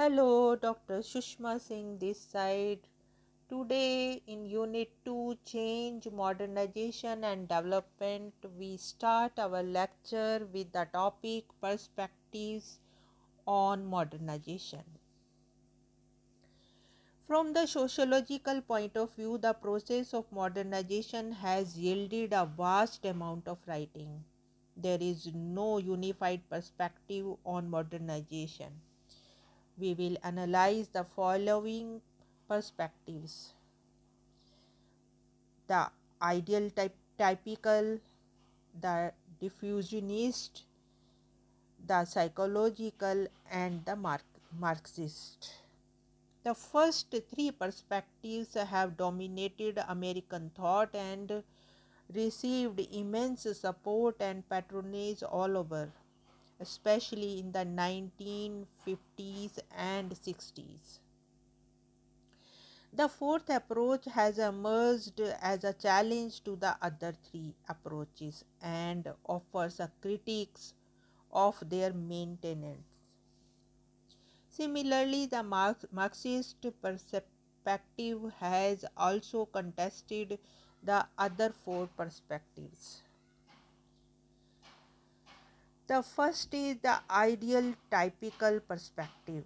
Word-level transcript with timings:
Hello, 0.00 0.56
Dr. 0.56 1.00
Sushma 1.00 1.60
Singh 1.60 1.98
this 1.98 2.18
side. 2.18 2.78
Today 3.50 4.22
in 4.26 4.46
Unit 4.46 4.88
2 5.04 5.36
Change, 5.44 6.08
Modernization 6.10 7.22
and 7.22 7.46
Development, 7.46 8.32
we 8.58 8.78
start 8.78 9.38
our 9.38 9.62
lecture 9.62 10.48
with 10.54 10.72
the 10.72 10.86
topic 10.94 11.44
Perspectives 11.60 12.80
on 13.46 13.84
Modernization. 13.84 14.84
From 17.26 17.52
the 17.52 17.66
sociological 17.66 18.62
point 18.62 18.96
of 18.96 19.12
view, 19.12 19.36
the 19.36 19.52
process 19.52 20.14
of 20.14 20.32
modernization 20.32 21.30
has 21.30 21.76
yielded 21.76 22.32
a 22.32 22.46
vast 22.46 23.04
amount 23.04 23.46
of 23.46 23.58
writing. 23.66 24.24
There 24.78 24.98
is 24.98 25.28
no 25.34 25.76
unified 25.76 26.48
perspective 26.48 27.36
on 27.44 27.68
modernization 27.68 28.80
we 29.78 29.94
will 29.94 30.16
analyze 30.22 30.88
the 30.88 31.04
following 31.04 32.00
perspectives 32.48 33.54
the 35.70 35.88
ideal 36.20 36.68
type, 36.70 36.96
typical, 37.16 37.98
the 38.80 39.12
diffusionist, 39.40 40.62
the 41.86 42.04
psychological, 42.04 43.26
and 43.50 43.84
the 43.84 43.96
Marxist. 44.58 45.52
The 46.42 46.54
first 46.54 47.14
three 47.32 47.52
perspectives 47.52 48.54
have 48.54 48.96
dominated 48.96 49.78
American 49.88 50.50
thought 50.56 50.94
and 50.94 51.44
received 52.12 52.80
immense 52.92 53.46
support 53.56 54.16
and 54.20 54.48
patronage 54.48 55.22
all 55.22 55.56
over 55.56 55.92
especially 56.60 57.40
in 57.40 57.52
the 57.52 57.64
1950s 57.64 59.58
and 59.76 60.10
60s. 60.10 61.00
The 62.92 63.08
fourth 63.08 63.48
approach 63.48 64.04
has 64.06 64.38
emerged 64.38 65.20
as 65.20 65.64
a 65.64 65.72
challenge 65.72 66.42
to 66.44 66.56
the 66.56 66.76
other 66.82 67.12
three 67.30 67.54
approaches 67.68 68.44
and 68.60 69.08
offers 69.26 69.78
a 69.80 69.90
critiques 70.02 70.74
of 71.32 71.56
their 71.68 71.92
maintenance. 71.92 72.82
Similarly, 74.48 75.26
the 75.26 75.42
Marxist 75.44 76.66
perspective 76.82 78.32
has 78.40 78.84
also 78.96 79.46
contested 79.46 80.38
the 80.82 81.06
other 81.16 81.50
four 81.50 81.86
perspectives. 81.96 83.02
The 85.90 86.04
first 86.04 86.54
is 86.54 86.76
the 86.82 87.00
ideal 87.10 87.74
typical 87.90 88.60
perspective. 88.60 89.44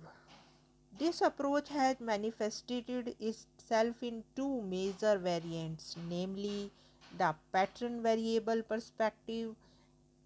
This 0.98 1.22
approach 1.22 1.70
has 1.70 1.98
manifested 2.00 3.16
itself 3.18 4.02
in 4.02 4.22
two 4.36 4.60
major 4.60 5.16
variants, 5.16 5.96
namely 6.06 6.70
the 7.16 7.34
pattern 7.50 8.02
variable 8.02 8.62
perspective 8.62 9.54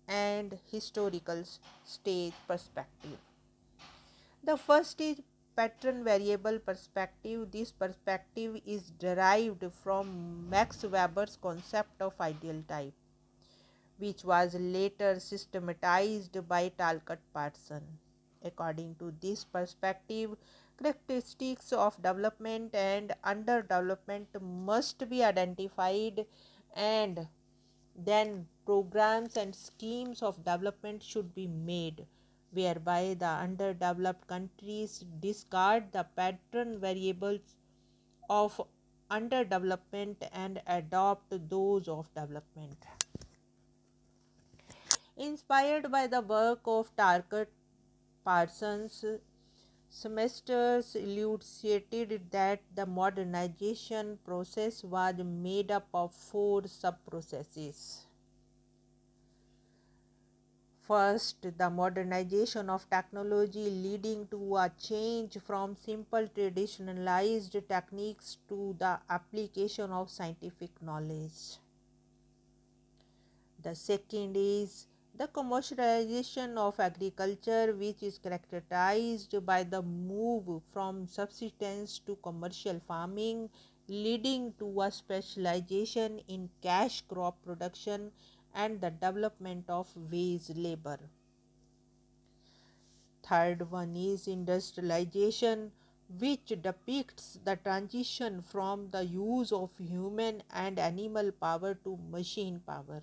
and 0.09 0.59
historical 0.73 1.45
stage 1.85 2.35
perspective. 2.49 3.19
The 4.43 4.57
first 4.57 5.01
is 5.01 5.23
pattern 5.55 6.03
variable 6.03 6.59
perspective. 6.59 7.53
This 7.53 7.71
perspective 7.71 8.61
is 8.67 8.91
derived 8.99 9.65
from 9.85 10.51
Max 10.51 10.83
Weber's 10.83 11.39
concept 11.41 12.03
of 12.03 12.21
ideal 12.21 12.65
type 12.67 12.95
which 13.99 14.25
was 14.25 14.55
later 14.55 15.21
systematized 15.21 16.37
by 16.49 16.69
Talcott 16.71 17.21
Parsons. 17.35 18.01
According 18.43 18.95
to 19.01 19.13
this 19.21 19.45
perspective, 19.45 20.37
characteristics 20.81 21.73
of 21.73 21.97
development 21.97 22.75
and 22.75 23.15
underdevelopment 23.25 24.27
must 24.41 25.09
be 25.09 25.25
identified 25.25 26.25
and 26.77 27.27
then 27.97 28.47
programs 28.65 29.37
and 29.37 29.55
schemes 29.55 30.23
of 30.23 30.37
development 30.45 31.03
should 31.03 31.35
be 31.35 31.49
made 31.49 32.07
whereby 32.53 33.15
the 33.19 33.27
underdeveloped 33.27 34.27
countries 34.27 35.05
discard 35.21 35.91
the 35.93 36.05
pattern 36.17 36.79
variables 36.81 37.57
of 38.31 38.61
underdevelopment 39.11 40.17
and 40.33 40.63
adopt 40.67 41.35
those 41.51 41.89
of 41.89 42.13
development. 42.15 42.98
Inspired 45.21 45.91
by 45.91 46.07
the 46.07 46.21
work 46.21 46.61
of 46.65 46.95
Talcott 46.97 47.49
Parsons, 48.25 49.05
Smelser 49.91 50.81
elucidated 50.95 52.31
that 52.31 52.61
the 52.73 52.87
modernization 52.87 54.21
process 54.25 54.85
was 54.85 55.17
made 55.25 55.73
up 55.73 55.89
of 55.93 56.15
four 56.15 56.69
sub-processes. 56.69 58.07
First, 60.83 61.49
the 61.59 61.69
modernization 61.69 62.71
of 62.71 62.89
technology 62.89 63.71
leading 63.71 64.29
to 64.29 64.57
a 64.57 64.71
change 64.79 65.37
from 65.39 65.75
simple 65.75 66.29
traditionalized 66.29 67.61
techniques 67.69 68.39
to 68.49 68.77
the 68.79 69.01
application 69.11 69.91
of 69.91 70.11
scientific 70.11 70.81
knowledge. 70.81 71.59
The 73.61 73.75
second 73.75 74.37
is 74.37 74.87
the 75.19 75.27
commercialization 75.27 76.57
of 76.57 76.79
agriculture, 76.79 77.75
which 77.77 78.05
is 78.05 78.19
characterized 78.19 79.35
by 79.45 79.65
the 79.65 79.83
move 79.83 80.63
from 80.73 81.09
subsistence 81.09 81.99
to 81.99 82.15
commercial 82.23 82.79
farming, 82.87 83.51
leading 83.89 84.55
to 84.61 84.81
a 84.81 84.93
specialization 84.93 86.21
in 86.29 86.49
cash 86.63 87.01
crop 87.09 87.43
production 87.45 88.13
and 88.55 88.81
the 88.81 88.91
development 88.91 89.65
of 89.69 89.89
wage 90.13 90.51
labor. 90.55 91.01
Third 93.25 93.69
one 93.73 93.97
is 93.97 94.29
industrialization, 94.29 95.73
which 96.21 96.53
depicts 96.63 97.41
the 97.45 97.57
transition 97.57 98.41
from 98.41 98.91
the 98.91 99.05
use 99.05 99.51
of 99.51 99.71
human 99.79 100.45
and 100.55 100.79
animal 100.79 101.33
power 101.33 101.75
to 101.75 101.99
machine 102.09 102.61
power 102.65 103.03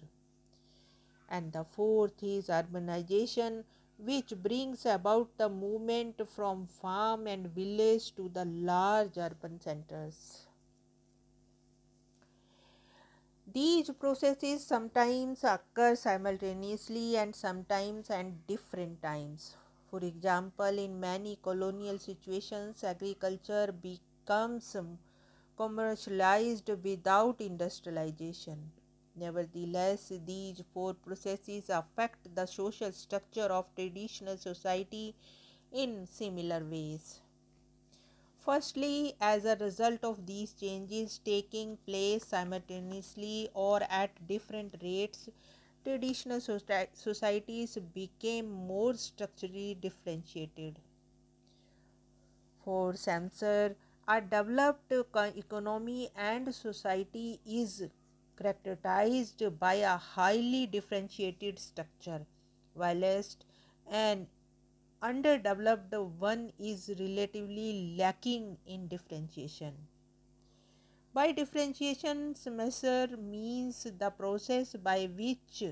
and 1.30 1.52
the 1.54 1.64
fourth 1.64 2.22
is 2.24 2.48
urbanization 2.48 3.64
which 3.98 4.34
brings 4.44 4.86
about 4.86 5.30
the 5.38 5.50
movement 5.50 6.22
from 6.30 6.68
farm 6.68 7.28
and 7.28 7.48
village 7.48 8.14
to 8.16 8.30
the 8.30 8.46
large 8.46 9.18
urban 9.18 9.60
centers. 9.60 10.48
These 13.52 13.90
processes 13.92 14.66
sometimes 14.66 15.44
occur 15.44 15.96
simultaneously 15.96 17.18
and 17.18 17.34
sometimes 17.34 18.10
at 18.10 18.46
different 18.46 19.02
times. 19.02 19.56
For 19.90 20.00
example, 20.00 20.78
in 20.78 21.00
many 21.00 21.40
colonial 21.42 21.98
situations, 21.98 22.84
agriculture 22.84 23.72
becomes 23.72 24.76
commercialized 25.56 26.70
without 26.84 27.40
industrialization. 27.40 28.72
Nevertheless, 29.16 30.12
these 30.26 30.62
four 30.74 30.94
processes 30.94 31.70
affect 31.70 32.36
the 32.36 32.46
social 32.46 32.92
structure 32.92 33.52
of 33.60 33.74
traditional 33.76 34.38
society 34.38 35.16
in 35.72 36.06
similar 36.06 36.64
ways. 36.64 37.22
Firstly, 38.38 39.16
as 39.20 39.44
a 39.44 39.58
result 39.58 40.04
of 40.06 40.26
these 40.26 40.54
changes 40.54 41.20
taking 41.26 41.76
place 41.78 42.26
simultaneously 42.28 43.50
or 43.54 43.82
at 43.90 44.28
different 44.28 44.76
rates, 44.82 45.28
traditional 45.84 46.40
societies 46.40 47.78
became 47.94 48.50
more 48.50 48.94
structurally 48.94 49.74
differentiated. 49.74 50.80
For 52.66 52.94
Smelser, 52.94 53.76
a 54.08 54.20
developed 54.20 54.92
economy 54.92 56.10
and 56.16 56.54
society 56.54 57.40
is 57.46 57.88
characterized 58.38 59.44
by 59.60 59.76
a 59.76 59.98
highly 59.98 60.68
differentiated 60.68 61.60
structure, 61.60 62.26
whilst 62.74 63.46
an 63.90 64.28
underdeveloped 65.02 65.94
one 66.20 66.52
is 66.60 66.90
relatively 67.00 67.96
lacking 67.98 68.58
in 68.66 68.88
differentiation. 68.88 69.74
By 71.14 71.32
differentiation, 71.32 72.34
Smelser 72.34 73.18
means 73.18 73.84
the 73.84 74.10
process 74.10 74.76
by 74.76 75.06
which 75.06 75.64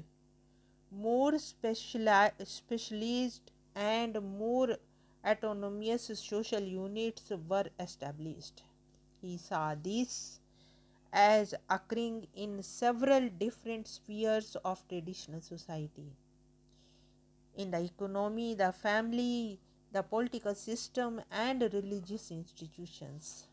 more 0.92 1.38
specialized 1.40 3.52
and 3.76 4.38
more 4.38 4.78
autonomous 5.26 6.12
social 6.14 6.62
units 6.62 7.32
were 7.50 7.66
established. 7.80 8.62
He 9.22 9.38
saw 9.38 9.76
this 9.76 10.40
as 11.14 11.54
occurring 11.70 12.28
in 12.36 12.62
several 12.64 13.30
different 13.30 13.88
spheres 13.88 14.58
of 14.66 14.86
traditional 14.90 15.40
society. 15.42 16.12
In 17.56 17.72
the 17.72 17.80
economy, 17.80 18.56
the 18.56 18.74
family 18.74 19.60
the 19.94 20.02
political 20.02 20.56
system, 20.56 21.22
and 21.32 21.62
religious 21.72 22.32
institutions. 22.32 23.48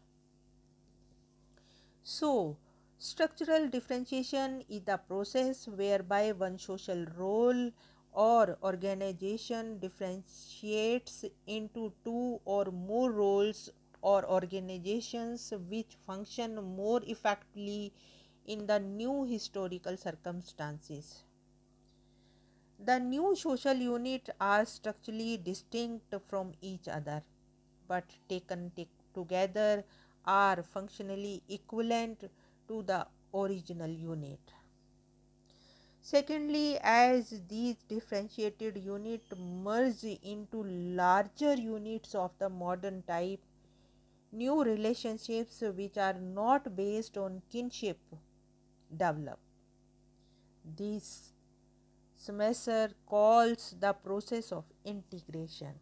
So, 2.03 2.57
structural 2.99 3.69
differentiation 3.69 4.65
is 4.71 4.81
the 4.85 4.97
process 4.97 5.69
whereby 5.69 6.33
one 6.33 6.59
social 6.59 7.05
role 7.17 7.71
or 8.13 8.57
organization 8.63 9.79
differentiates 9.79 11.27
into 11.47 11.93
two 12.05 12.41
or 12.47 12.65
more 12.73 13.13
roles 13.13 13.71
or 14.03 14.25
organizations 14.29 15.53
which 15.69 15.97
function 16.07 16.57
more 16.77 17.01
effectively 17.05 17.93
in 18.47 18.67
the 18.67 18.79
new 18.81 19.25
historical 19.25 19.97
circumstances. 19.97 21.25
The 22.81 22.99
new 22.99 23.37
social 23.37 23.75
units 23.75 24.31
are 24.41 24.65
structurally 24.65 25.37
distinct 25.37 26.13
from 26.27 26.53
each 26.61 26.89
other, 26.89 27.23
but 27.87 28.05
taken 28.29 28.71
t- 28.73 28.89
together 29.15 29.85
are 30.25 30.63
functionally 30.63 31.43
equivalent 31.49 32.25
to 32.69 32.83
the 32.83 33.07
original 33.33 33.91
unit. 33.91 34.41
Secondly, 36.03 36.79
as 36.83 37.43
these 37.49 37.77
differentiated 37.85 38.77
units 38.77 39.35
merge 39.37 40.05
into 40.05 40.63
larger 40.63 41.55
units 41.55 42.15
of 42.15 42.37
the 42.39 42.51
modern 42.51 43.03
type, 43.03 43.41
new 44.33 44.63
relationships 44.63 45.63
which 45.75 45.99
are 45.99 46.15
not 46.15 46.75
based 46.77 47.19
on 47.19 47.43
kinship 47.51 47.99
develop. 48.91 49.39
This 50.65 51.33
Smelser 52.19 52.93
calls 53.07 53.75
the 53.81 53.93
process 53.93 54.53
of 54.53 54.65
integration. 54.85 55.75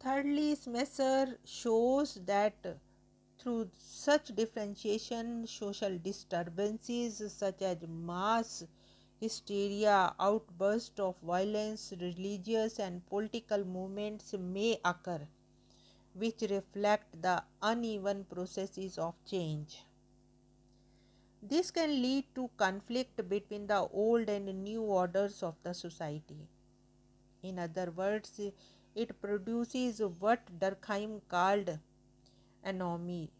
Thirdly, 0.00 0.56
Smelser 0.56 1.38
shows 1.44 2.14
that 2.26 2.54
through 3.38 3.70
such 3.78 4.34
differentiation, 4.34 5.46
social 5.46 5.98
disturbances 5.98 7.32
such 7.32 7.62
as 7.62 7.78
mass 7.88 8.64
hysteria, 9.20 10.14
outbursts 10.18 10.98
of 10.98 11.16
violence, 11.20 11.92
religious 12.00 12.80
and 12.80 13.06
political 13.06 13.64
movements 13.64 14.34
may 14.38 14.78
occur, 14.84 15.26
which 16.14 16.42
reflect 16.42 17.22
the 17.22 17.42
uneven 17.62 18.24
processes 18.24 18.98
of 18.98 19.14
change. 19.24 19.84
This 21.42 21.70
can 21.70 21.90
lead 22.00 22.26
to 22.34 22.50
conflict 22.56 23.28
between 23.28 23.66
the 23.66 23.80
old 23.80 24.28
and 24.28 24.62
new 24.62 24.82
orders 24.82 25.42
of 25.42 25.56
the 25.62 25.72
society. 25.74 26.48
In 27.42 27.58
other 27.58 27.90
words, 27.90 28.40
it 28.94 29.20
produces 29.20 30.00
what 30.20 30.40
Durkheim 30.60 31.20
called 31.28 31.78
anomy 32.64 33.30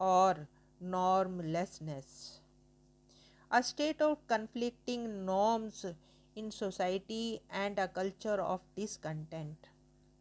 or 0.00 0.48
normlessness, 0.80 2.40
a 3.50 3.62
state 3.62 4.02
of 4.02 4.26
conflicting 4.26 5.24
norms 5.24 5.86
in 6.34 6.50
society 6.50 7.40
and 7.50 7.78
a 7.78 7.86
culture 7.86 8.40
of 8.40 8.60
discontent, 8.74 9.68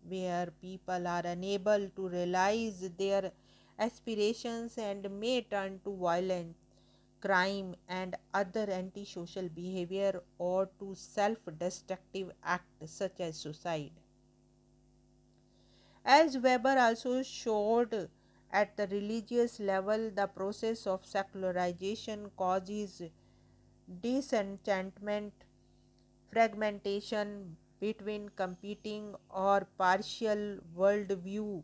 where 0.07 0.47
people 0.61 1.07
are 1.07 1.25
unable 1.25 1.89
to 1.89 2.07
realize 2.09 2.89
their 2.97 3.31
aspirations 3.79 4.77
and 4.77 5.09
may 5.19 5.41
turn 5.41 5.79
to 5.83 5.95
violence, 5.95 6.57
crime, 7.21 7.75
and 7.87 8.15
other 8.33 8.69
antisocial 8.69 9.49
behavior 9.49 10.21
or 10.37 10.69
to 10.79 10.93
self 10.95 11.37
destructive 11.59 12.31
acts 12.43 12.91
such 12.91 13.19
as 13.19 13.37
suicide. 13.37 13.91
As 16.05 16.37
Weber 16.37 16.77
also 16.79 17.23
showed, 17.23 18.09
at 18.51 18.77
the 18.77 18.87
religious 18.87 19.59
level, 19.59 20.11
the 20.11 20.27
process 20.27 20.85
of 20.87 21.05
secularization 21.05 22.29
causes 22.37 23.01
disenchantment, 24.01 25.33
fragmentation 26.31 27.57
between 27.83 28.29
competing 28.41 29.15
or 29.29 29.67
partial 29.77 30.59
worldview. 30.77 31.63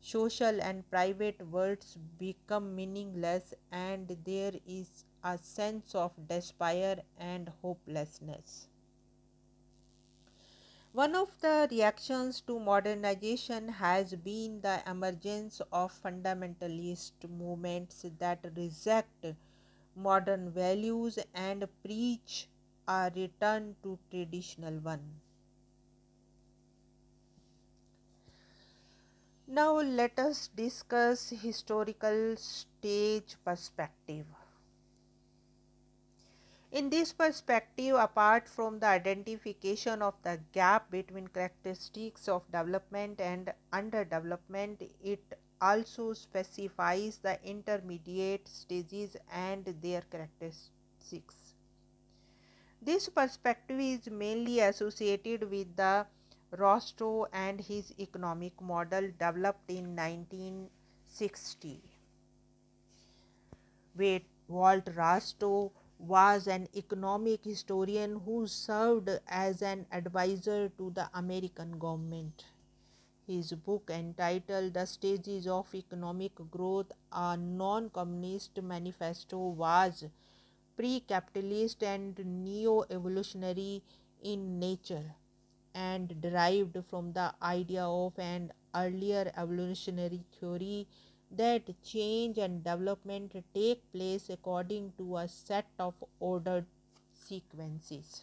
Social 0.00 0.60
and 0.62 0.88
private 0.90 1.42
worlds 1.50 1.98
become 2.18 2.74
meaningless, 2.74 3.54
and 3.70 4.16
there 4.24 4.52
is 4.66 5.04
a 5.22 5.36
sense 5.38 5.94
of 5.94 6.12
despair 6.28 7.02
and 7.18 7.52
hopelessness. 7.62 8.68
One 10.92 11.14
of 11.14 11.30
the 11.40 11.68
reactions 11.70 12.40
to 12.42 12.58
modernization 12.58 13.68
has 13.68 14.14
been 14.14 14.60
the 14.62 14.82
emergence 14.88 15.60
of 15.70 15.92
fundamentalist 16.02 17.28
movements 17.28 18.04
that 18.18 18.46
reject 18.56 19.26
modern 19.94 20.50
values 20.50 21.18
and 21.34 21.68
preach 21.84 22.48
a 22.88 23.10
return 23.14 23.76
to 23.82 23.98
traditional 24.10 24.74
one. 24.80 25.20
Now 29.48 29.76
let 29.80 30.18
us 30.18 30.48
discuss 30.48 31.30
historical 31.30 32.36
stage 32.36 33.36
perspective. 33.44 34.26
In 36.72 36.90
this 36.90 37.12
perspective, 37.12 37.94
apart 37.94 38.48
from 38.48 38.80
the 38.80 38.86
identification 38.86 40.02
of 40.02 40.14
the 40.22 40.40
gap 40.52 40.90
between 40.90 41.28
characteristics 41.28 42.28
of 42.28 42.44
development 42.52 43.20
and 43.20 43.52
underdevelopment, 43.72 44.90
it 45.02 45.38
also 45.60 46.12
specifies 46.12 47.18
the 47.18 47.42
intermediate 47.42 48.46
stages 48.48 49.16
and 49.32 49.64
their 49.80 50.02
characteristics. 50.02 51.45
This 52.86 53.08
perspective 53.08 53.80
is 53.80 54.08
mainly 54.08 54.60
associated 54.60 55.50
with 55.50 55.74
the 55.74 56.06
Rostow 56.52 57.26
and 57.32 57.60
his 57.60 57.92
economic 57.98 58.60
model 58.60 59.10
developed 59.18 59.68
in 59.68 59.96
1960. 59.96 61.82
Wait, 63.96 64.24
Walt 64.46 64.88
Rostow 64.94 65.72
was 65.98 66.46
an 66.46 66.68
economic 66.76 67.42
historian 67.42 68.20
who 68.20 68.46
served 68.46 69.10
as 69.26 69.62
an 69.62 69.86
advisor 69.90 70.68
to 70.78 70.90
the 70.90 71.10
American 71.12 71.80
government. 71.80 72.44
His 73.26 73.52
book 73.52 73.90
entitled 73.92 74.74
The 74.74 74.86
Stages 74.86 75.48
of 75.48 75.74
Economic 75.74 76.36
Growth, 76.52 76.92
a 77.10 77.36
non 77.36 77.90
communist 77.90 78.62
manifesto, 78.62 79.38
was 79.38 80.04
pre 80.76 81.00
capitalist 81.00 81.82
and 81.82 82.18
neo 82.44 82.84
evolutionary 82.90 83.82
in 84.22 84.58
nature 84.58 85.14
and 85.74 86.20
derived 86.20 86.78
from 86.88 87.12
the 87.12 87.34
idea 87.42 87.84
of 87.84 88.18
an 88.18 88.52
earlier 88.74 89.32
evolutionary 89.36 90.22
theory 90.38 90.86
that 91.30 91.70
change 91.82 92.38
and 92.38 92.62
development 92.64 93.34
take 93.54 93.80
place 93.92 94.30
according 94.30 94.92
to 94.96 95.16
a 95.16 95.28
set 95.28 95.66
of 95.78 95.94
ordered 96.20 96.66
sequences. 97.12 98.22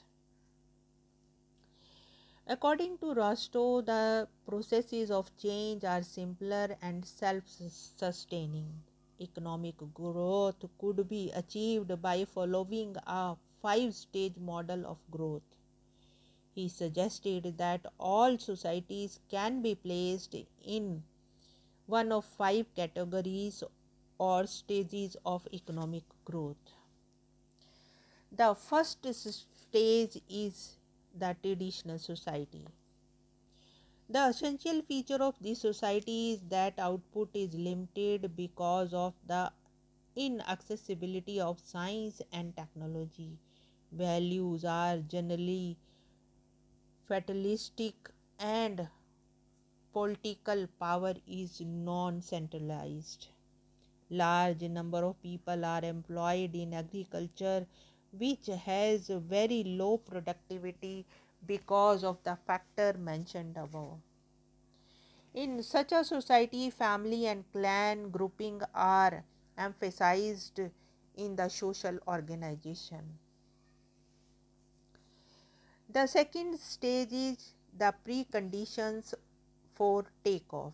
According 2.47 2.97
to 2.99 3.13
Rostow, 3.13 3.81
the 3.85 4.27
processes 4.45 5.11
of 5.11 5.35
change 5.37 5.83
are 5.83 6.03
simpler 6.03 6.77
and 6.81 7.05
self 7.05 7.43
sustaining. 7.47 8.83
Economic 9.23 9.75
growth 9.93 10.63
could 10.77 11.07
be 11.09 11.31
achieved 11.31 11.91
by 12.01 12.25
following 12.25 12.95
a 13.07 13.35
five 13.61 13.93
stage 13.95 14.37
model 14.37 14.85
of 14.85 14.99
growth. 15.09 15.41
He 16.53 16.67
suggested 16.69 17.57
that 17.57 17.85
all 17.99 18.37
societies 18.37 19.19
can 19.29 19.61
be 19.61 19.75
placed 19.75 20.35
in 20.63 21.03
one 21.87 22.11
of 22.11 22.25
five 22.25 22.67
categories 22.75 23.63
or 24.17 24.45
stages 24.47 25.17
of 25.25 25.47
economic 25.53 26.03
growth. 26.25 26.75
The 28.31 28.53
first 28.55 29.05
stage 29.13 30.21
is 30.29 30.77
the 31.17 31.35
traditional 31.41 31.99
society. 31.99 32.65
The 34.07 34.27
essential 34.29 34.81
feature 34.81 35.21
of 35.21 35.35
this 35.41 35.59
society 35.59 36.31
is 36.31 36.41
that 36.47 36.79
output 36.79 37.31
is 37.33 37.53
limited 37.53 38.33
because 38.33 38.93
of 38.93 39.13
the 39.27 39.51
inaccessibility 40.15 41.41
of 41.41 41.59
science 41.59 42.21
and 42.31 42.55
technology. 42.55 43.39
Values 43.91 44.63
are 44.63 44.99
generally 44.99 45.77
fatalistic 47.07 48.09
and 48.39 48.89
political 49.93 50.67
power 50.79 51.13
is 51.25 51.61
non-centralized. 51.61 53.27
Large 54.09 54.63
number 54.63 54.99
of 55.05 55.21
people 55.21 55.65
are 55.65 55.83
employed 55.83 56.55
in 56.55 56.73
agriculture 56.73 57.65
which 58.11 58.47
has 58.47 59.07
very 59.07 59.63
low 59.63 59.97
productivity 59.97 61.05
because 61.45 62.03
of 62.03 62.17
the 62.23 62.37
factor 62.47 62.93
mentioned 62.97 63.57
above. 63.57 63.99
In 65.33 65.63
such 65.63 65.91
a 65.91 66.03
society, 66.03 66.69
family 66.69 67.25
and 67.27 67.43
clan 67.51 68.09
grouping 68.09 68.61
are 68.73 69.23
emphasized 69.57 70.59
in 71.15 71.35
the 71.35 71.49
social 71.49 71.97
organization. 72.07 73.19
The 75.89 76.07
second 76.07 76.59
stage 76.59 77.11
is 77.11 77.53
the 77.77 77.93
preconditions 78.05 79.13
for 79.73 80.05
takeoff. 80.23 80.73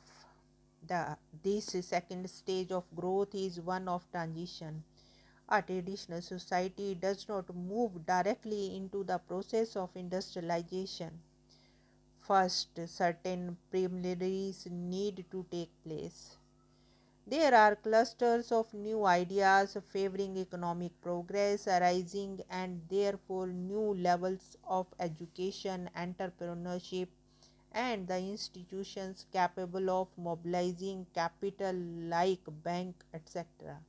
The, 0.86 1.18
this 1.44 1.66
second 1.82 2.30
stage 2.30 2.72
of 2.72 2.84
growth 2.96 3.34
is 3.34 3.60
one 3.60 3.88
of 3.88 4.10
transition. 4.12 4.84
A 5.50 5.62
traditional 5.62 6.22
society 6.22 6.96
does 6.96 7.28
not 7.28 7.54
move 7.54 8.06
directly 8.06 8.78
into 8.78 9.04
the 9.04 9.18
process 9.18 9.76
of 9.76 9.90
industrialization. 9.98 11.20
First, 12.20 12.80
certain 12.88 13.58
preliminaries 13.72 14.68
need 14.70 15.26
to 15.32 15.46
take 15.52 15.72
place. 15.84 16.38
There 17.28 17.54
are 17.56 17.76
clusters 17.76 18.52
of 18.52 18.74
new 18.74 19.06
ideas 19.06 19.78
favoring 19.90 20.38
economic 20.38 21.02
progress 21.02 21.68
arising, 21.68 22.42
and 22.50 22.82
therefore, 22.90 23.48
new 23.48 23.96
levels 23.96 24.58
of 24.66 24.88
education, 25.00 25.90
entrepreneurship, 25.96 27.08
and 27.72 28.08
the 28.08 28.20
institutions 28.20 29.26
capable 29.32 29.90
of 29.90 30.08
mobilizing 30.18 31.08
capital 31.14 31.76
like 31.76 32.42
bank 32.64 33.04
etc 33.14 33.80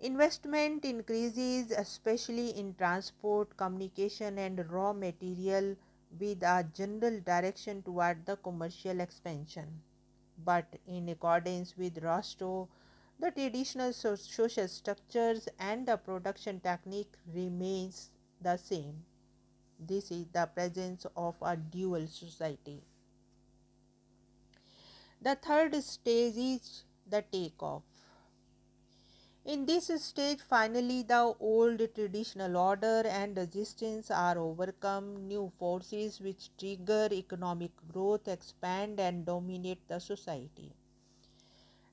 investment 0.00 0.84
increases 0.84 1.70
especially 1.70 2.50
in 2.58 2.74
transport 2.74 3.56
communication 3.56 4.38
and 4.38 4.68
raw 4.70 4.92
material 4.92 5.76
with 6.18 6.42
a 6.42 6.66
general 6.74 7.20
direction 7.20 7.82
toward 7.82 8.24
the 8.26 8.36
commercial 8.36 9.00
expansion 9.00 9.80
but 10.44 10.66
in 10.86 11.08
accordance 11.08 11.76
with 11.76 12.02
Rostow, 12.02 12.68
the 13.18 13.30
traditional 13.30 13.92
so- 13.92 14.16
social 14.16 14.68
structures 14.68 15.48
and 15.58 15.86
the 15.86 15.96
production 15.96 16.60
technique 16.60 17.12
remains 17.34 18.10
the 18.40 18.56
same 18.56 19.04
this 19.80 20.10
is 20.10 20.26
the 20.32 20.46
presence 20.46 21.06
of 21.16 21.36
a 21.42 21.56
dual 21.56 22.06
society. 22.06 22.82
The 25.22 25.36
third 25.36 25.74
stage 25.84 26.36
is 26.36 26.82
the 27.06 27.22
takeoff. 27.22 27.97
In 29.48 29.66
this 29.66 29.90
stage, 30.04 30.40
finally, 30.42 31.02
the 31.02 31.34
old 31.40 31.80
traditional 31.94 32.56
order 32.56 33.02
and 33.04 33.36
resistance 33.36 34.12
are 34.12 34.38
overcome. 34.38 35.26
New 35.26 35.50
forces 35.58 36.20
which 36.20 36.50
trigger 36.56 37.08
economic 37.10 37.72
growth 37.92 38.28
expand 38.28 39.00
and 39.00 39.26
dominate 39.26 39.88
the 39.88 39.98
society 39.98 40.72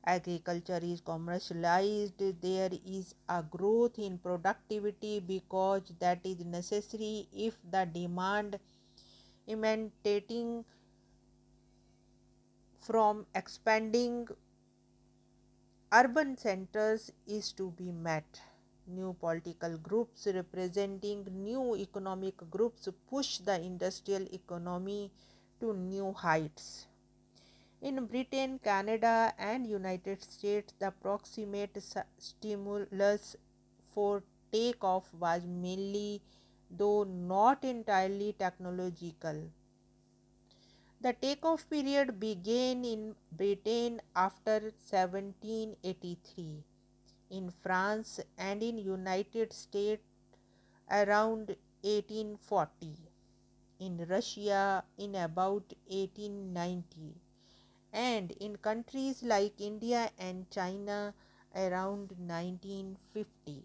agriculture 0.05 0.79
is 0.83 1.01
commercialized 1.01 2.21
there 2.41 2.69
is 2.85 3.15
a 3.27 3.41
growth 3.41 3.97
in 3.97 4.17
productivity 4.19 5.19
because 5.19 5.91
that 5.99 6.19
is 6.23 6.45
necessary 6.45 7.27
if 7.33 7.57
the 7.71 7.85
demand 7.85 8.59
emanating 9.47 10.63
from 12.79 13.25
expanding 13.33 14.27
urban 15.99 16.37
centers 16.37 17.11
is 17.25 17.51
to 17.51 17.71
be 17.77 17.91
met 17.91 18.41
new 18.87 19.13
political 19.19 19.77
groups 19.77 20.27
representing 20.39 21.25
new 21.43 21.75
economic 21.75 22.49
groups 22.49 22.89
push 23.09 23.37
the 23.39 23.55
industrial 23.61 24.25
economy 24.33 25.11
to 25.59 25.73
new 25.73 26.11
heights 26.11 26.87
in 27.81 28.05
Britain, 28.05 28.59
Canada, 28.63 29.31
and 29.37 29.67
United 29.67 30.23
States, 30.23 30.73
the 30.79 30.91
proximate 30.91 31.77
stimulus 32.17 33.35
for 33.93 34.23
takeoff 34.51 35.13
was 35.13 35.43
mainly, 35.45 36.21
though 36.71 37.03
not 37.03 37.63
entirely, 37.63 38.33
technological. 38.39 39.51
The 41.01 41.13
takeoff 41.13 41.69
period 41.69 42.19
began 42.19 42.83
in 42.83 43.15
Britain 43.31 44.01
after 44.15 44.73
1783, 44.89 46.63
in 47.29 47.51
France 47.51 48.19
and 48.37 48.63
in 48.63 48.77
United 48.77 49.53
States 49.53 50.03
around 50.89 51.55
1840, 51.81 52.95
in 53.79 54.05
Russia 54.09 54.83
in 54.97 55.15
about 55.15 55.73
1890 55.87 57.15
and 57.93 58.31
in 58.31 58.57
countries 58.57 59.21
like 59.23 59.61
India 59.61 60.11
and 60.17 60.49
China 60.49 61.13
around 61.55 62.11
1950. 62.17 63.63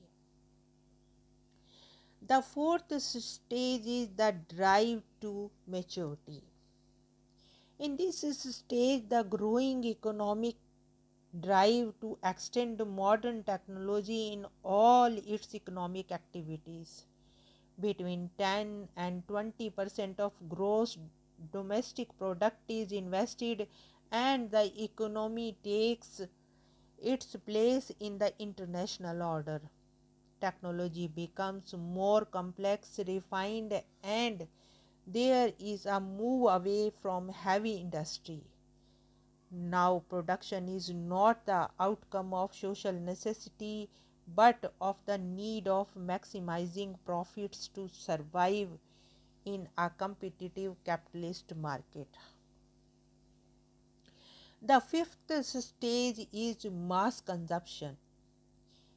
The 2.23 2.43
fourth 2.43 3.01
stage 3.01 3.87
is 3.87 4.09
the 4.11 4.37
drive 4.55 5.03
to 5.23 5.51
maturity. 5.67 6.50
In 7.81 7.97
this 7.97 8.21
stage, 8.21 9.09
the 9.09 9.23
growing 9.23 9.83
economic 9.85 10.57
drive 11.41 11.95
to 12.03 12.19
extend 12.23 12.85
modern 12.87 13.43
technology 13.43 14.35
in 14.35 14.45
all 14.63 15.07
its 15.07 15.55
economic 15.55 16.13
activities. 16.13 17.07
Between 17.81 18.29
10 18.37 18.91
and 18.99 19.27
20 19.27 19.71
percent 19.71 20.21
of 20.21 20.35
gross 20.47 20.99
domestic 21.55 22.15
product 22.19 22.59
is 22.69 22.93
invested 22.93 23.67
and 24.13 24.51
the 24.51 24.67
economy 24.85 25.57
takes 25.65 26.21
its 26.99 27.35
place 27.47 27.91
in 27.99 28.19
the 28.19 28.35
international 28.39 29.23
order. 29.23 29.63
Technology 30.39 31.09
becomes 31.09 31.73
more 31.73 32.27
complex, 32.27 33.01
refined, 33.07 33.83
and 34.03 34.47
there 35.07 35.53
is 35.59 35.87
a 35.87 36.01
move 36.01 36.51
away 36.51 36.91
from 36.91 37.29
heavy 37.29 37.75
industry. 37.75 38.43
Now, 39.51 40.05
production 40.09 40.69
is 40.69 40.91
not 40.91 41.47
the 41.47 41.69
outcome 41.79 42.33
of 42.35 42.55
social 42.55 42.93
necessity 42.93 43.89
but 44.35 44.73
of 44.81 44.97
the 45.07 45.19
need 45.19 45.67
of 45.67 45.93
maximizing 45.95 46.97
profits 47.05 47.69
to 47.69 47.89
survive 47.89 48.69
in 49.45 49.69
a 49.77 49.91
competitive 49.91 50.77
capitalist 50.85 51.55
market. 51.57 52.09
The 54.63 54.81
fifth 54.81 55.45
stage 55.45 56.29
is 56.33 56.65
mass 56.67 57.21
consumption. 57.21 57.97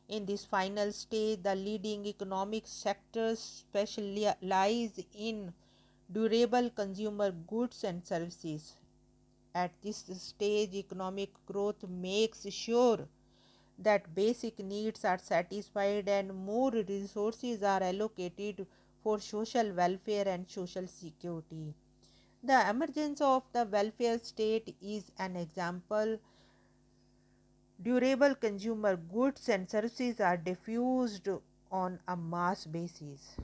In 0.09 0.25
this 0.25 0.43
final 0.45 0.91
stage, 0.91 1.41
the 1.41 1.55
leading 1.55 2.05
economic 2.05 2.67
sectors 2.67 3.39
specialize 3.39 4.99
in 5.15 5.53
durable 6.13 6.69
consumer 6.69 7.31
goods 7.31 7.83
and 7.83 8.05
services. 8.05 8.75
At 9.55 9.71
this 9.81 10.05
stage, 10.17 10.73
economic 10.75 11.29
growth 11.45 11.83
makes 11.87 12.49
sure 12.51 13.07
that 13.79 14.13
basic 14.15 14.59
needs 14.59 15.03
are 15.03 15.17
satisfied 15.17 16.07
and 16.07 16.33
more 16.33 16.71
resources 16.71 17.63
are 17.63 17.83
allocated 17.83 18.65
for 19.03 19.19
social 19.19 19.73
welfare 19.73 20.27
and 20.27 20.49
social 20.49 20.87
security. 20.87 21.73
The 22.43 22.69
emergence 22.69 23.21
of 23.21 23.43
the 23.53 23.65
welfare 23.65 24.19
state 24.19 24.75
is 24.81 25.11
an 25.17 25.35
example. 25.35 26.19
Durable 27.81 28.35
consumer 28.35 28.95
goods 28.95 29.49
and 29.49 29.69
services 29.69 30.19
are 30.19 30.37
diffused 30.37 31.27
on 31.71 31.99
a 32.07 32.15
mass 32.15 32.65
basis. 32.65 33.35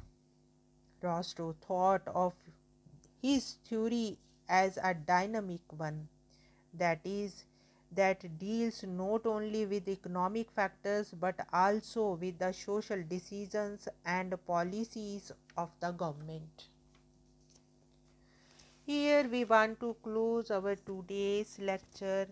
Rostow 1.02 1.56
thought 1.66 2.08
of 2.08 2.34
his 3.22 3.58
theory 3.68 4.18
as 4.48 4.78
a 4.78 4.94
dynamic 4.94 5.62
one, 5.78 6.08
that 6.74 7.00
is, 7.04 7.44
that 7.96 8.38
deals 8.40 8.84
not 8.84 9.26
only 9.26 9.66
with 9.66 9.88
economic 9.88 10.52
factors 10.52 11.14
but 11.20 11.36
also 11.52 12.14
with 12.14 12.38
the 12.40 12.52
social 12.52 13.02
decisions 13.10 13.88
and 14.06 14.36
policies 14.46 15.32
of 15.58 15.70
the 15.80 15.92
government. 15.92 16.68
Here 18.86 19.28
we 19.28 19.44
want 19.44 19.80
to 19.82 19.96
close 20.04 20.50
our 20.50 20.76
today's 20.76 21.60
lecture. 21.60 22.28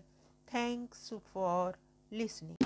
Thanks 0.50 1.12
for 1.32 1.74
listening. 2.10 2.56